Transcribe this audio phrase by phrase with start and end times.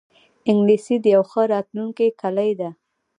[0.49, 2.69] انګلیسي د یوی ښه راتلونکې کلۍ ده